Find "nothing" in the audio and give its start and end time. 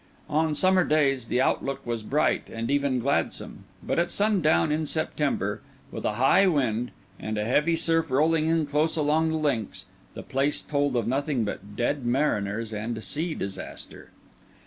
11.07-11.43